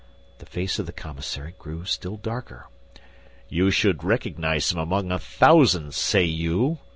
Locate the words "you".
3.49-3.69, 6.25-6.79